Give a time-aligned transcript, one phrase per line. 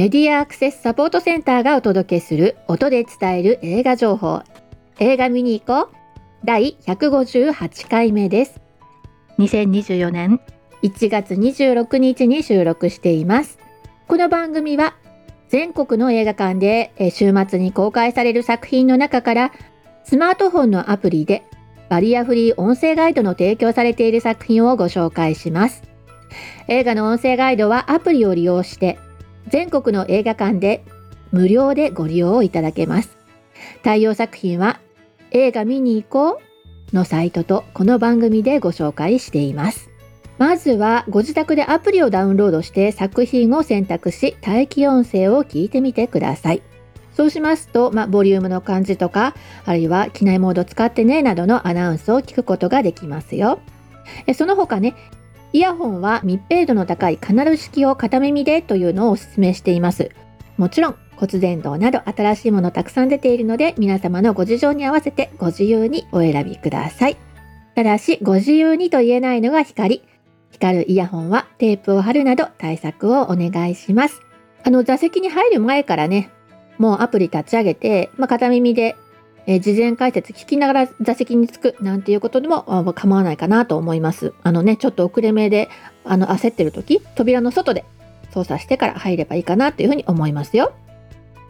[0.00, 4.40] メディアアクセスサポートセンターがお届けする音で伝える映画情報。
[4.98, 5.94] 映画見に行こう。
[6.42, 8.62] 第158回目です。
[9.38, 10.40] 2024年。
[10.82, 13.58] 1月26日に収録しています。
[14.08, 14.94] この番組は
[15.50, 19.52] 全国の映画館で週末に公開される作品の中から
[20.04, 21.44] スマートフォンのアプリで
[21.90, 25.82] バリアフリー音声ガイドの提供されている作品をご紹介します。
[26.68, 28.98] 映画の音声ガイドはアプリを利用して
[29.48, 30.84] 全国の映画館で
[31.32, 33.16] 無料でご利用をいただけます。
[33.82, 34.80] 対応作品は
[35.30, 36.40] 映画見に行こ
[36.92, 39.90] うのサイトとこの番組でご紹介しています。
[40.38, 46.62] まずはご自宅でアプリをダウンロードして作品を選択し待機音声を聞いてみてください。
[47.14, 49.34] そうしますと、まあ、ボリュームの感じとか、
[49.66, 53.60] あるいは機内モード使ってねなどのアナウンスを聞くことができますよ。
[54.34, 54.94] その他ね、
[55.52, 60.10] イヤホンは密閉度の高いカナル式を片耳でというのをお勧めしています。
[60.56, 67.16] もちろん骨伝導など新しいものたくさん出ているので皆様のご事情に合わせてご自由にお選びください。
[67.74, 70.02] ただしご自由にと言えないのが光。
[70.52, 74.20] 光るイヤホンはテープを貼るなど対策をお願いします。
[74.62, 76.30] あの座席に入る前からね、
[76.78, 78.96] もうアプリ立ち上げて、まあ、片耳で
[79.50, 82.62] えー、事前解説聞きながら座席につくなんていうことでも
[82.94, 84.32] 構わないかなと思います。
[84.44, 85.68] あのね、ちょっと遅れ目で
[86.04, 87.84] あの焦ってる時、扉の外で
[88.32, 90.72] 操作してから入ればいいかなというふうに思いますよ。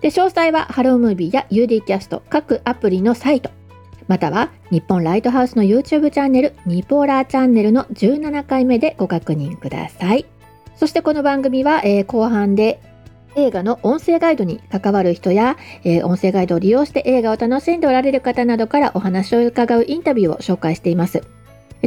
[0.00, 3.50] で、詳細はハロームービーや UD キャスト各アプリのサイト、
[4.08, 10.24] または日本ライトハウスの YouTube チャンネル、ニポーラーチャンネルの17回目でご確認ください。
[10.74, 12.80] そしてこの番組は、えー、後半で
[13.36, 21.22] 映画の音声ガイドに関わる人や、えー、音声ガイドを利用して映画を楽しんでおられる方などからお話を伺うインタビューを紹介しています。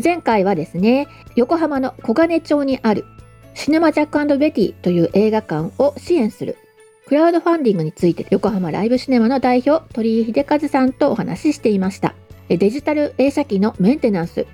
[0.03, 3.05] 前回はですね、横浜の小金町にある
[3.53, 6.57] シネマジャックベティという映画館を支援する
[7.05, 12.15] クラウドファンディングについて横浜ライブシネマの代表鳥居秀和さんとお話ししていました。
[12.49, 14.47] デジタル映写機のメンテナンス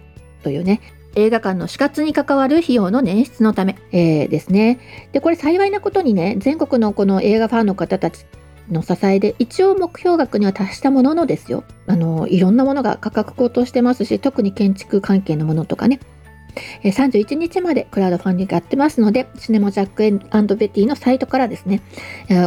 [0.43, 0.81] というね、
[1.19, 4.79] 映画館の死活に関わる費用の捻出のため、えー、ですね。
[5.11, 8.25] で、これ幸いなことにね、全国のこの映画ファンの方たち
[8.71, 11.63] の支えで一応目標額には達したもののですよ。
[11.87, 15.99] あの、いろんなものが価格高騰してますし、特に建築関係のものとかね。
[16.83, 21.81] 31日までクラウドファンディングやってますので、シネマジャックベティのサイトからですね、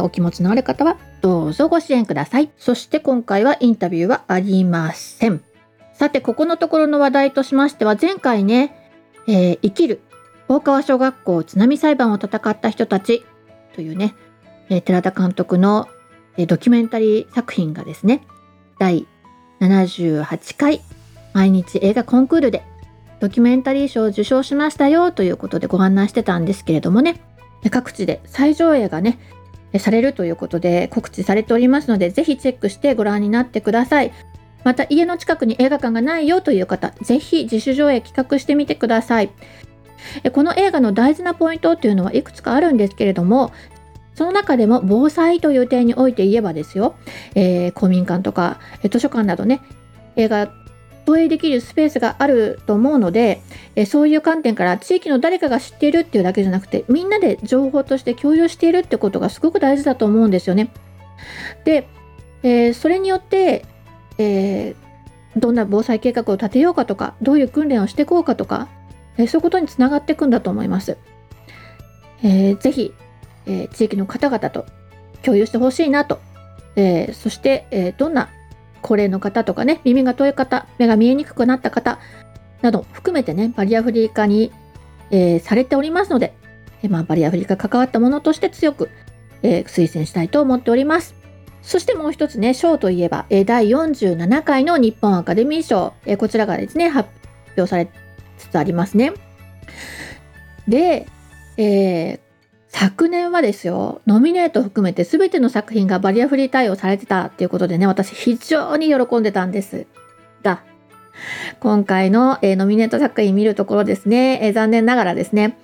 [0.01, 2.51] お気持ちのある方はどうぞご支援ください。
[2.57, 5.52] そして今回はインタビューはありません。
[5.93, 8.91] さて、ここのところの話題としましては、前回ね、
[9.27, 10.01] えー、生きる
[10.47, 13.25] 大川小学校津波裁判を戦った人たち
[13.75, 14.15] というね、
[14.69, 15.87] えー、寺田監督の、
[16.37, 18.25] えー、ドキュメンタリー作品がですね、
[18.79, 19.07] 第
[19.59, 20.81] 78回
[21.33, 22.63] 毎日映画コンクールで
[23.19, 27.21] ドキュメンタリー賞を受賞しましたよということでご案内してたんですけれどもね、
[27.69, 29.19] 各地で再上映がね、
[29.79, 34.11] されるということで告知されておりますので、ぜひチェックしてご覧になってください。
[34.63, 39.31] また家の近くに映画館がないよという方、ぜひ自主上映企画してみてください。
[40.31, 43.51] この映画の大事なポイントというのはいくつかあるんですけれども、
[44.15, 46.95] その中でも防災という点において言えばですよ、
[47.35, 48.59] えー、公民館とか
[48.89, 49.61] 図書館などね、
[50.15, 50.51] 映画
[51.05, 53.41] 投影できるスペースがあると思うので、
[53.75, 60.71] えそういう観点から地域の誰かが知っているっていうだけじゃなくてみんなで情報として共有しているってことがすごく大事だと思うんですよね。
[61.65, 61.87] で、
[62.43, 63.65] えー、それによって
[64.17, 68.67] えー、どんな防災計画を立てようかとかどういう訓練をしていこうかとか、
[69.17, 70.97] えー、そういうことにつながっていくんだと思います。
[72.23, 72.93] えー、ぜひ、
[73.45, 74.65] えー、地域の方々と
[75.23, 76.19] 共有してほしいなと、
[76.75, 78.29] えー、そして、え、どんな
[78.81, 81.99] 高齢の方とかね耳が遠い方目が見えにくくなった方
[82.61, 84.51] など含めてねバリアフリー化に、
[85.11, 86.33] え、されておりますので、
[86.81, 88.89] えまあ、バリアフリー化関わったものとして強く、
[89.41, 91.22] え、推薦したいと思っております。
[91.63, 97.09] そしてもう一つね、賞といえば、え第47回の日本アカデミー賞、えこちらがですね、発
[97.57, 97.89] 表され
[98.37, 99.13] つつありますね。
[100.67, 101.07] で、
[101.57, 102.19] えー、
[102.67, 109.87] 昨年はですよ、ノミネート含めて全ての作品がバリアフリー対応されてたっていうことでね、私非常に喜んでたんです。
[110.43, 110.63] が、
[111.61, 115.57] 今回の、えー、ノミネート作品見るところですね、えー、残念ながらですね、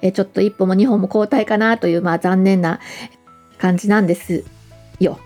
[0.00, 2.78] え、ちょっと一歩も二歩も後退かなという、まあ残念な
[3.58, 4.44] 感じなんです。
[5.00, 5.18] よ。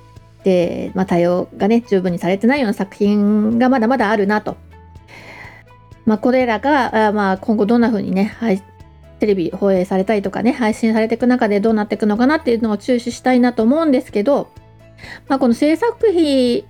[0.45, 4.57] で、まあ、対応がね、十分にされてないような作品がまだまだあるなと。
[6.07, 8.63] まあ、これらが、あまあ、今後どんな風にね、はい、
[9.19, 14.51] テレビ放映されたりとかね、配信されていく中でどうなっていくのかなっていうのを注視したいなと思うんですけど、
[15.29, 16.65] まあ、この制作費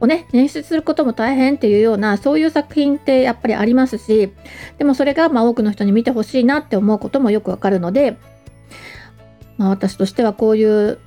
[0.00, 4.32] をね、捻出することも大変っていうような、そういう作品ってやっぱりありますし、
[4.78, 8.16] でもそれがまあ多くの人に見てほしいなって思うこともよくわかるので、
[9.56, 10.98] まあ、私としてはこういう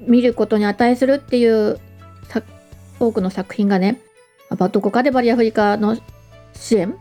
[0.00, 1.80] 見ることに値するっていう
[3.00, 4.00] 多くの作品がね
[4.50, 5.96] どこかでバリアフリー化の
[6.52, 6.96] 支援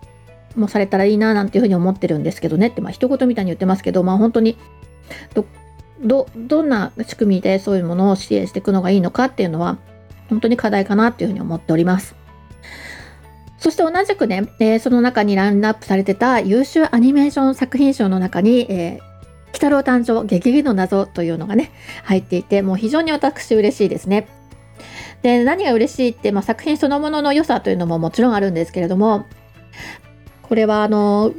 [0.55, 4.57] もされたらいいななんていうふうに思ってるんですけどねってまあ一言みたいに言ってますけどまあ本当に
[5.33, 5.45] ど
[6.03, 9.77] どどんな仕組みでそういうものを支援していくのがいいのかっていうのは
[10.29, 12.15] 本当に課題かなっていうふうに思っております。
[13.57, 19.12] そして同じくね、えー、その中にランナップされてた優秀アニメーション作品賞の中に、えー、
[19.63, 21.71] 太郎誕生ゲゲの謎というのがね、
[22.03, 24.27] 入っていて、もう非常に私嬉しいですね。
[25.21, 29.25] で、何が嬉しいって、まあ、作品そのものの良さというのももちろんあるんですけれども、
[30.41, 31.33] これはあの、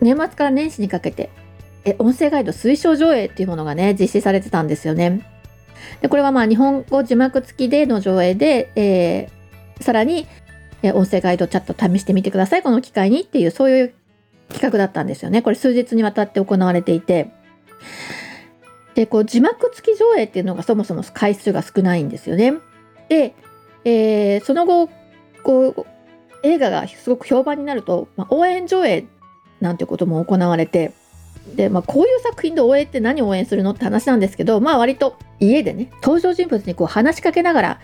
[0.00, 1.28] 年末から年始にかけて、
[1.84, 5.20] え音声ガイド推奨上映っていうものがね、実施されてたんですよね。
[6.00, 10.26] で、これはまあ日本語字幕付きでの上映で、えー、さらに、
[10.82, 13.94] え音声ガイドチャット試してみてください、この機会にっていう、そういう
[14.48, 15.42] 企画だったんですよね。
[15.42, 17.38] これ数日にわたって行われていて。
[18.94, 22.54] で、こう字幕付き上映っていうのがそもそも回数が少ないんですよね。
[23.08, 23.34] で、
[23.84, 24.88] えー、その後、
[25.42, 25.86] こう、
[26.42, 29.04] 映画がすごく評判になると、まあ、応援上映
[29.60, 30.92] なんてことも行われて、
[31.54, 37.80] で、まあ、こういう作品で応援って何を応援するのって話なんですけど、まあ割と家でね、登場人物にこう話しかけながら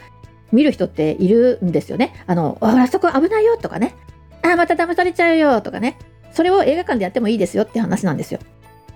[0.53, 2.13] 見る人っているんですよね。
[2.27, 3.95] あの、あそこ危ないよとかね。
[4.43, 5.99] あ、また騙されちゃうよとかね。
[6.33, 8.41] それを映画館でやってもいいですよって話なんですよ。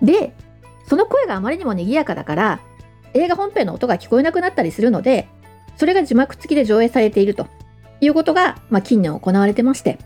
[0.02, 0.34] で、
[0.90, 2.60] その声があまりにも賑やかだから、
[3.14, 5.28] 映画本編の音が聞こえなくなったりするので、
[5.76, 7.46] それが字幕付きで上映されていると
[8.00, 10.00] いうことが、まあ、近年行われてまして、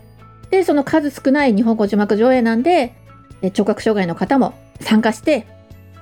[0.51, 2.93] で、その数少ない日本語字幕上映なんで、
[3.53, 5.47] 聴覚障害の方も参加して、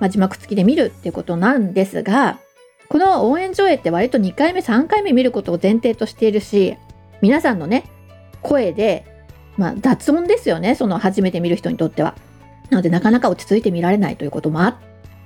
[0.02, 2.38] まあ、字幕付きで見るっていうことなんですが、
[2.90, 6.76] この応援上映って割と2回目、3回目見ることを前提としているし、
[7.22, 7.86] 皆さんのね、
[8.42, 9.06] 声で、
[9.56, 12.16] まあ、雑音ですよね、その初めて見る人にとっては。
[12.74, 14.76] なので、なかなか落ち着いて見られないということもあっ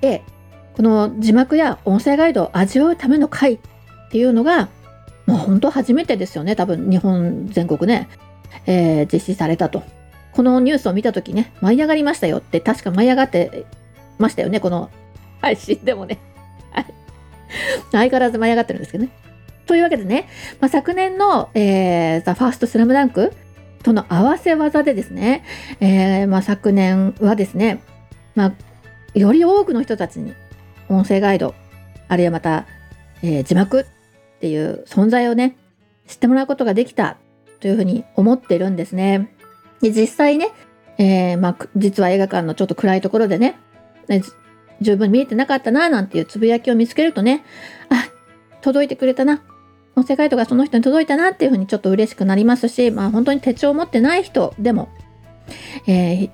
[0.00, 0.22] て、
[0.76, 3.58] この字幕や音声ガイドを味わうための回っ
[4.10, 4.68] ていうのが、
[5.26, 8.08] もう本当初めてですよね、多分日本全国ね、
[8.66, 9.82] えー、実施されたと。
[10.32, 13.64] このニュースを見たときね、舞い上がりましたよって、確か舞い上がって
[14.18, 14.90] ましたよね、この
[15.40, 16.18] 配信でもね。
[17.90, 19.10] 相変わらず舞い上がってるんですけどね。
[19.66, 20.28] というわけでね、
[20.60, 23.32] まあ、昨年の、えー、ザ・ファーストスラムダンク
[23.82, 25.44] との合わせ技でですね、
[25.80, 27.82] えー、まあ、昨年はですね、
[28.34, 28.52] まあ、
[29.18, 30.34] より多くの人たちに
[30.88, 31.54] 音声ガイド、
[32.08, 32.66] あるいはまた、
[33.22, 33.84] えー、字幕っ
[34.40, 35.56] ていう存在をね、
[36.06, 37.18] 知ってもらうことができた
[37.60, 39.30] というふうに思ってるんですね。
[39.80, 40.50] で、実際ね、
[40.98, 43.58] えー、まあ、実は映画館のちょっと暗いところでね、
[44.80, 47.44] 十分見えてなかったな、なんていうつぶやきを見つけるとね、
[47.90, 48.08] あ、
[48.60, 49.42] 届いてくれたな、
[49.98, 54.88] 音声ガイドがその人に届いたなっていうふうにちょっと嬉しくなりますし、まあ本当に手帳を持ってない人でも、
[55.86, 56.30] えー、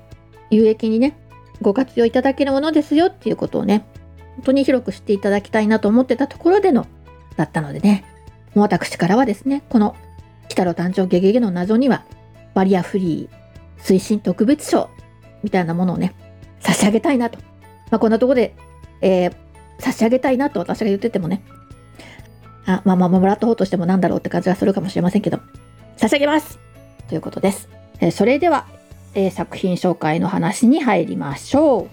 [0.51, 1.17] 有益にね、
[1.61, 3.85] ご活用いただけるものですよっていうことをね、
[4.35, 6.85] 本当に広く知っていただきたいなと思ってたところでの、
[7.37, 8.05] だったのでね、
[8.53, 9.95] もう私からはですね、この、
[10.47, 12.05] 北太郎誕生ゲゲゲの謎には、
[12.53, 14.89] バリアフリー推進特別賞
[15.43, 16.13] みたいなものをね、
[16.59, 17.39] 差し上げたいなと。
[17.89, 18.55] まあ、こんなとこで、
[19.01, 19.35] えー、
[19.79, 21.41] 差し上げたいなと私が言っててもね、
[22.65, 25.39] あ、まあまあ、もらった方としてもなんだろうって感じがするかもしれませんけど、
[25.97, 26.59] 差し上げます
[27.07, 27.69] ということです。
[27.99, 28.65] え、それでは、
[29.13, 31.89] え、作品紹介の話に入りましょう。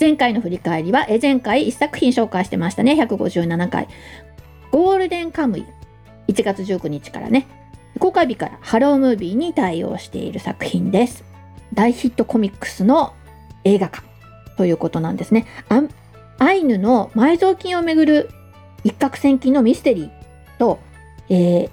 [0.00, 2.92] 前回の振り返りは、え、前回1作品紹介してましたね。
[2.92, 3.88] 157回。
[4.70, 5.66] ゴールデンカムイ。
[6.28, 7.46] 1月19日からね、
[7.98, 11.24] 公開日からハロームービーに対応している作品です。
[11.74, 13.14] 大ヒットコミックスの
[13.64, 14.04] 映画化
[14.56, 15.46] ということなんですね。
[16.38, 18.30] アイヌの埋蔵金をめぐる
[18.84, 20.10] 一攫千金のミステリー。
[20.58, 20.80] と、
[21.28, 21.70] えー、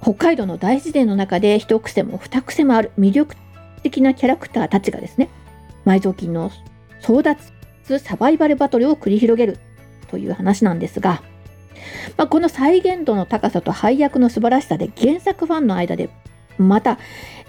[0.00, 2.92] 北海道の大自然の中で一癖も二癖もある。
[2.98, 3.36] 魅力
[3.82, 5.28] 的なキャラクターたちがですね、
[5.86, 6.50] 埋蔵金の
[7.02, 7.52] 争奪
[7.98, 9.58] サバイバルバトルを繰り広げる。
[10.08, 11.22] という話なんですが、
[12.16, 16.10] まあ、この再現度の高さと配役の素晴らしさで原作ファンの間で
[16.58, 16.98] また、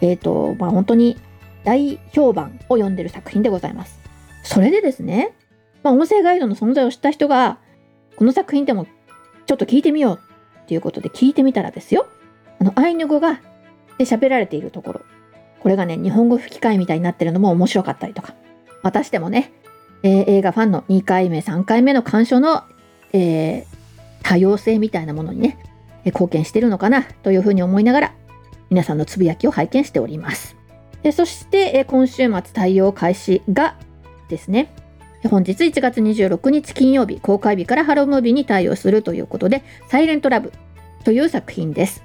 [0.01, 1.17] えっ、ー、と、まあ、本当に
[1.63, 3.99] 大評判を呼んでる作品でございます。
[4.43, 5.33] それでですね、
[5.83, 7.57] まあ、音声ガイドの存在を知った人が、
[8.15, 8.85] この作品でも
[9.49, 10.19] ちょっと聞いてみよう
[10.61, 12.05] っていうことで聞いてみたらですよ。
[12.59, 13.41] あの、アイヌ語が
[13.97, 15.01] で喋られているところ。
[15.59, 18.35] これがね、日本語吹き替えみたいになってるのも面白かったりとか。
[18.83, 19.51] 私でもね、
[20.03, 22.61] えー、映画ファンの2回目、3回目の鑑賞の、
[23.11, 23.65] えー、
[24.21, 25.57] 多様性みたいなものにね、
[26.05, 28.13] 貢献してるのかなというふうに思いながら、
[28.69, 30.55] 皆さんのつぶやきを拝見しております。
[31.01, 33.79] でそして、え今週末対応開始が
[34.29, 34.71] ですね、
[35.27, 40.53] 本日1月26日金曜日公開日からハロームービーに対応するということで、サイレントラブ
[41.03, 42.03] という作品です。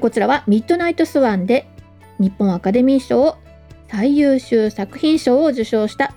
[0.00, 1.66] こちらはミッドナイトスワンで
[2.18, 3.36] 日本アカデミー賞を
[3.88, 6.14] 最優秀作品賞を受賞した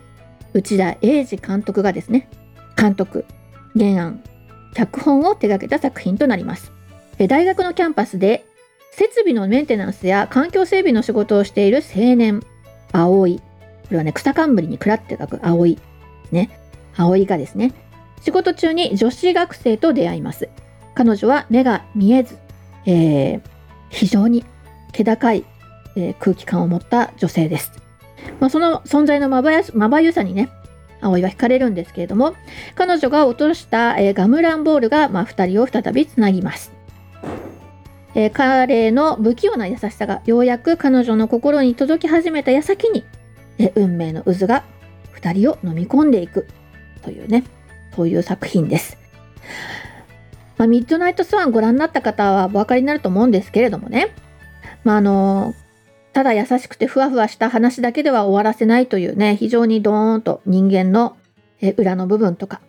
[0.54, 2.30] 内田英二監督がですね、
[2.78, 3.26] 監督
[3.78, 4.24] 原案
[4.74, 6.72] 脚本を手掛けた作品となります
[7.28, 8.46] 大学のキャンパスで
[8.92, 12.44] 設備のメンテナンスや環境整備の仕事をしている青年
[12.92, 13.44] 葵こ
[13.92, 15.80] れはね草冠に蔵って書く葵
[16.34, 16.50] ね。
[16.98, 17.74] 葵がですね
[18.22, 20.50] 仕事中に女子学生と出会います。
[20.96, 22.38] 彼女は目が見えず、
[22.86, 23.42] えー、
[23.90, 24.46] 非常に
[24.92, 25.44] 気高い、
[25.96, 27.72] えー、空気感を持った女性です、
[28.40, 30.50] まあ、その存在のまばゆさにね
[31.02, 32.36] 葵は惹かれるんですけれども
[32.76, 36.72] 彼女が落とした、えー、ガムランボールが、まあ、2人を再びつなぎます。
[38.16, 43.04] えー、彼の不器用な優しさがようやく彼女の心に届き始めた矢先に、
[43.58, 44.64] え、運命の渦が
[45.24, 46.48] 2人を飲み込んでいく
[47.02, 47.44] というね
[47.96, 48.98] そういう作品です。
[50.58, 54.16] まあ、ミッドナイトスワンご覧になった方はお分かりになると思うんですけれどもね、
[54.84, 55.54] まあ、あの
[56.14, 61.18] ただ優しくてふわふわした話だけでは終わらせないというね非常にドーンと人間の、
[61.78, 62.60] 裏の部分とか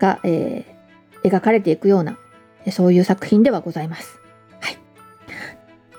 [0.00, 2.18] が、えー、描かれていくような
[2.72, 4.20] そういう作品ではございます。
[4.60, 4.78] はい、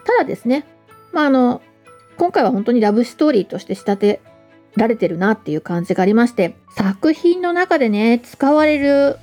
[0.05, 0.65] ただですね、
[1.13, 1.61] まあ、あの
[2.17, 4.21] 今回は本当にラブストーリーとして仕立て
[4.75, 9.17] られてるなっていう感じがありまして作品の中でね使われる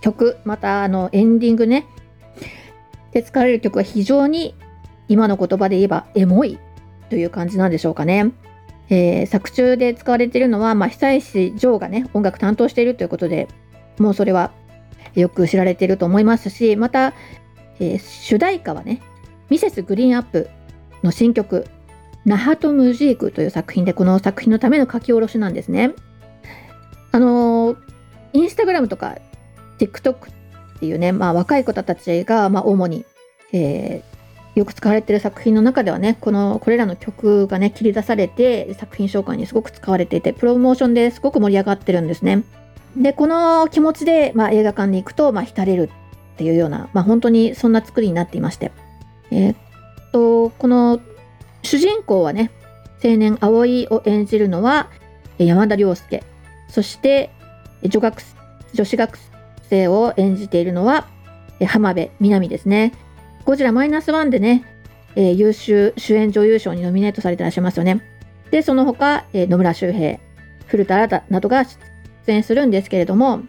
[0.00, 1.86] 曲またあのエンディングね
[3.12, 4.54] で使われる曲は非常に
[5.08, 6.58] 今の言葉で言えばエモい
[7.08, 8.32] という感じなんでしょうかね。
[8.88, 13.48] えー、作中で使われているのは、まあ、久石譲がね音楽担当しているということで
[13.98, 14.52] もうそれは
[15.14, 17.12] よく知られていると思いますしまた、
[17.80, 19.00] えー、主題歌はね
[19.50, 20.50] ミセスグリーンアップ
[21.02, 21.66] の新曲
[22.26, 25.92] 「ナハトムジーク」という作品でこの作品のための書き下ろしなんですね。
[27.12, 27.76] あのー、
[28.34, 29.16] インスタグラムとか
[29.78, 30.16] TikTok っ
[30.80, 33.06] ていうね、まあ、若い子たちが、まあ、主に、
[33.52, 42.44] えー、よく使われてる作品の中ではねこのこれらの曲がね切り出されて作品紹介にすごく使われていてプロモーションですごく盛り上がってるんですね。
[42.96, 45.90] で、この気持ちで、まあ、映画館に行くと、まあ、浸れる
[46.34, 48.72] っていうような、まあ、本当にそんな作りになっていまして。
[49.30, 49.56] えー、っ
[50.12, 51.00] と、この
[51.66, 52.52] 主人公はね、
[53.04, 54.88] 青年葵を演じるのは
[55.36, 56.22] 山田涼介。
[56.68, 57.30] そして
[57.82, 58.22] 女学
[58.72, 59.18] 女子学
[59.68, 61.08] 生を演じているのは
[61.66, 62.92] 浜辺美波ですね。
[63.44, 64.64] ゴジラマイナスワンでね、
[65.16, 68.00] えー、優秀主演女優賞にノミネートされてらっしゃいますよね。
[68.50, 70.20] で、その他、えー、野村周平、
[70.66, 71.78] 古田新太などが出
[72.28, 73.42] 演するんですけれども、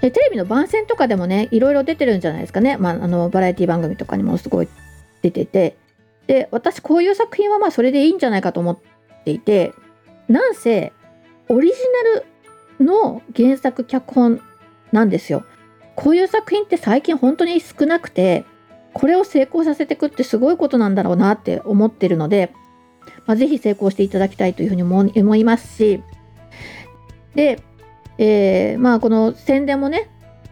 [0.00, 2.76] えテレビの番宣とかでもね、いろいろ出てるんじゃないですかね。
[2.76, 4.68] まあ、あの、バラエティ番組とかにもすごい
[5.22, 5.76] 出てて。
[6.26, 8.78] で、私こういう作品はまあそれでいいんじゃないかと思っ
[9.24, 9.74] ていて、
[10.28, 10.92] なんせ、
[11.48, 11.74] オリジ
[12.78, 14.40] ナルの原作脚本
[14.92, 15.44] なんですよ。
[15.96, 18.44] こういう作品って最近本当に少なくて、
[18.92, 22.52] これを成功させていくってすごいことなんだろうなって思ってるので、
[23.26, 26.02] まあ、ぜひ成功していただきたいというふうに思いますし、
[27.34, 27.60] で、
[28.18, 30.08] えー、まあこの宣伝もね、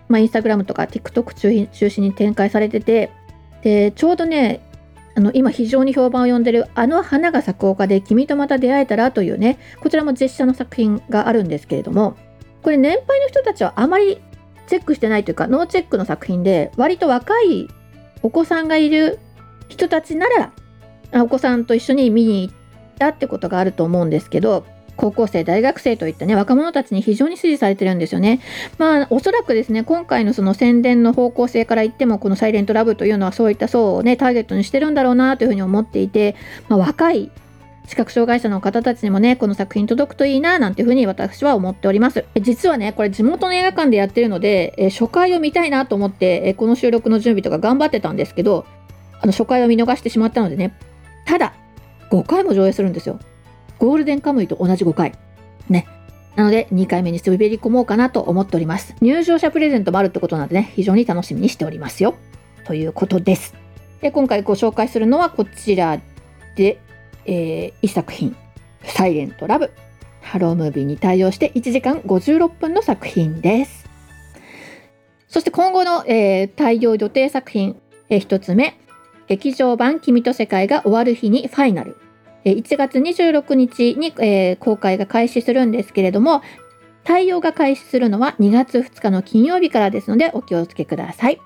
[0.09, 3.11] まあ、インスタグラムとか TikTok 中心に展開されてて
[3.63, 4.61] でちょうどね
[5.15, 12.17] あの今非常に評判を呼んでる「あの花が咲く丘で君とまた出会えたら」というねこちらも実写の作品があるんですけれども
[12.63, 14.21] これ年配の人たちはあまり
[14.67, 17.69] チェックしてないというかノーチェックの作品で割と若い
[18.23, 19.19] お子さんがいる
[19.69, 20.27] 人たちな
[21.11, 22.55] らお子さんと一緒に見に行っ
[22.99, 24.65] たってことがあると思うんですけど
[24.97, 28.41] 高校生、大学生といったね、若者たちに非常に支持されてるんですよね。
[28.79, 36.37] まあ、おそらくですね、今回のその宣伝の方向性から言っても、このサイレントラブというのはそういった層をね、ターゲットにしてるんだろうなというふうに思っていて、
[36.69, 37.31] まあ、若い
[37.87, 42.25] 視覚障害者の方たちにもね、この作品届くといいな、なんていうふうに私は思っております。
[42.41, 48.67] 実はね、これ地元の映画館でやってるので、え初回を見たいなと思って、えこの収録の準備とか頑張ってたんですけど、
[49.21, 50.75] あの初回を見逃してしまったのでね、
[51.27, 51.55] ただ、
[52.11, 53.19] 5回も上映するんですよ。
[53.83, 55.13] ゴールデンカムイと同じ5回。
[55.69, 55.89] ね。
[56.37, 58.95] なので、2回目に滑り込もうかなと思っております。
[59.01, 62.15] 入場者プレゼントもあるってことなのでね、非常に楽しみにしておりますよ。
[62.65, 63.57] ということです。
[64.01, 66.01] で、今回ご紹介するのはこちら
[66.55, 66.79] で、
[67.27, 68.37] えー、1作品、
[68.85, 69.73] サイレントラブ。
[70.21, 73.91] ハロームービーに対応して1時間56分の作品です。
[75.27, 77.75] そして今後の、えー、対応予定作品、
[78.11, 78.79] えー、1つ目、
[79.27, 81.97] 劇場版君と世界が終わる日にファイナル。
[82.45, 86.43] 1月26日に、えー、公開が開始するんですけれども、
[87.05, 91.41] 対応が開始するのは2月2日の金曜日からですのでお気をつけください。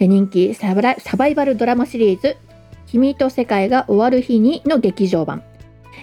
[0.00, 2.36] 人気サバイバルドラマシリーズ
[2.86, 5.42] 「君と世界が終わる日に」の劇場版、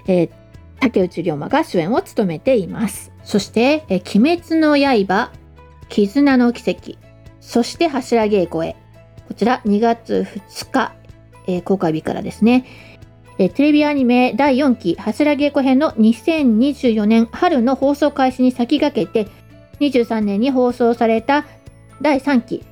[0.07, 0.29] えー、
[0.79, 3.11] 竹内涼真が主演を務めています。
[3.23, 5.31] そして「え鬼滅の刃」
[5.89, 6.93] 「絆の奇跡」
[7.41, 8.75] そして「柱稽古へ」
[9.27, 10.93] こちら2月2日、
[11.47, 12.65] えー、公開日からですね。
[13.37, 19.29] えテレビアニメ第4期柱稽古編の2024年春の放送開始に先駆けて
[19.79, 21.45] 23年に放送された
[22.01, 22.63] 第3期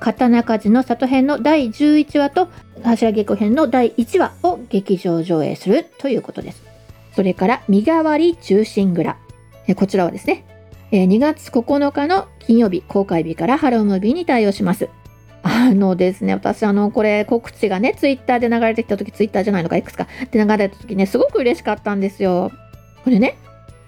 [0.00, 2.48] 刀鍛冶の里編の第11話と
[2.82, 6.62] 柱稽古編の第1話を劇場上映するということです。
[7.14, 9.16] それから身代わり中心蔵。
[9.76, 10.44] こちらはですね、
[10.90, 14.90] 2月9日の金曜日公開日からハロームービーに対応します。
[15.46, 22.50] あのですね、私あの、これ告知がね、ツイッターで流れてきた時、ツイッターじゃないのか、 Xかで流れた時ね、すごく嬉しかったんですよ。
[23.04, 23.36] これね、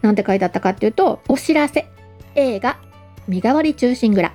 [0.02, 1.86] なんて書いてあったかっていうと、お知らせ、
[2.34, 2.78] 映画、
[3.26, 4.32] 身代わり忠臣蔵、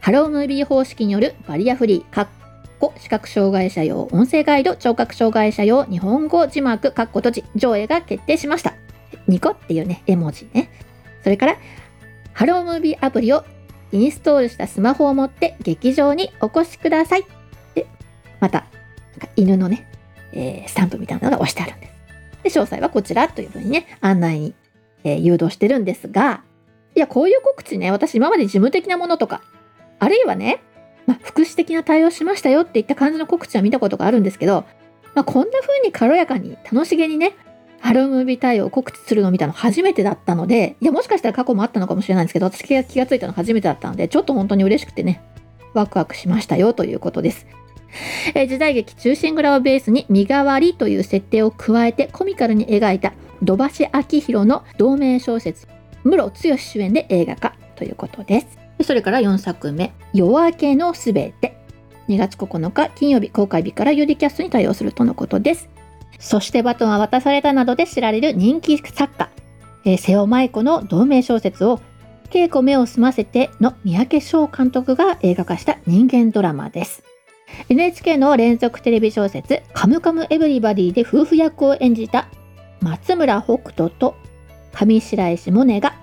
[0.00, 2.28] ハロームービー方式によるバリアフリー、かっ
[2.80, 8.72] こ視覚障害者用音声ガイド、聴覚障害者用日本語字幕、かっこ閉じ、上映が決定しました。
[9.28, 10.70] ニコっていうね、絵文字ね。
[11.22, 11.56] それから、
[12.32, 13.44] ハロームービーアプリを
[13.92, 17.26] インストールしたスマホを持って劇場にお越しください。
[17.74, 17.86] で、
[18.40, 18.66] また、
[19.36, 19.86] 犬のね、
[20.32, 21.92] えー、スタンプみたいなのが押してあるんです。
[22.42, 24.54] で、詳細はこちらというふうにね、案内に、
[25.04, 26.42] えー、誘導してるんですが、
[26.94, 29.42] いや、こういう告知ね、私今まで事務的なものとか、
[29.98, 30.60] あるいはね、
[31.06, 34.64] まあ、福祉的な対応しましたよっていった感じの告知は見たことがあるんですけど、
[35.14, 37.34] まあ、こんな風に軽やかに楽しげにね、
[37.82, 45.20] ハロムービー対応を告知するのを見たの初めてだったので、いや、もしかしたら過去もあったのかもしれないんですけど、私が気がついたの初めてだったので、ちょっと本当に嬉しくてね、
[45.74, 47.46] ワクワクしましたよということです。
[48.34, 53.12] えー、時代劇中心蔵をベースに身代わりという設定を加えてコミカルに描いた
[53.42, 55.66] 土橋明宏の同名小説、
[56.04, 58.58] 室剛主演で映画化ということです。
[58.84, 61.58] それから4作目、夜明けのすべて。
[62.08, 65.68] 2月9日金曜日公開日からユーリキャストに対応するとのことです。
[66.22, 69.28] そしてバトンは渡されたなどで知られる人気作家、
[69.84, 71.80] えー、瀬尾舞子の同名小説を
[72.30, 77.02] 稽古目を澄ませての三宅翔監督が映画化した人間ドラマです。
[77.68, 82.28] NHK の連続テレビ小説カムカムエヴリバディで夫婦役を演じた
[82.80, 84.14] 松村北斗と
[84.72, 85.94] 上白石萌音が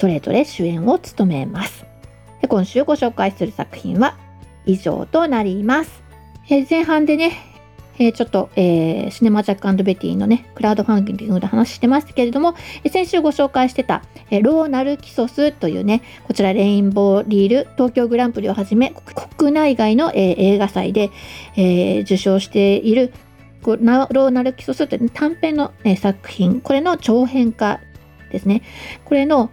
[0.00, 1.84] それぞれ主演を務めます。
[2.48, 4.16] 今週ご紹介する作品は
[4.64, 6.02] 以上となります。
[6.48, 7.57] 前半でね、
[7.98, 18.94] えー、ちょっと、えー、シネマジャックベティのね、クラウドファンディングで話してますけれども、え先週ご紹介してた、えローナルキソスというね、こちらレインボーリール東京グランプリをはじめ、
[19.36, 21.10] 国内外の、え映画祭で、
[21.56, 23.12] え受賞している
[23.64, 27.80] ローナルキソスという短編の、え作品、これの長編化
[28.30, 28.62] ですね。
[29.04, 29.50] これの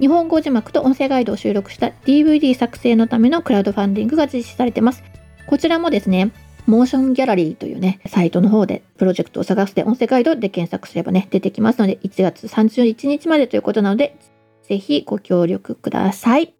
[0.00, 5.02] 日本語字幕と音声ガイドを収録した DVD 作成のためのクラウドファンディングが実施されています。
[5.48, 6.30] こちらもですね、
[6.68, 14.18] モーションギャラリーというね、サイトの方でプロジェクトを探して音声ガイドで検索すればね、出てきますので、1月31日までということなので、
[14.64, 16.54] ぜひご協力ください。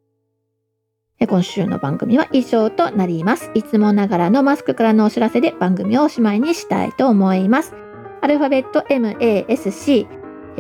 [1.21, 3.51] 今週の番組は以上となります。
[3.53, 7.75] いつもながらのマスクからのお知らせで番組をおしまいにしたいと思います。
[8.23, 10.07] アルファベット MASC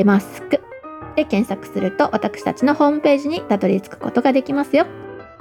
[0.05, 0.61] マスク
[1.17, 4.87] で検索すると私たちのホームページにたどり着くことができますよ。